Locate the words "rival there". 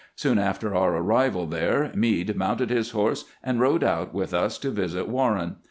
1.03-1.91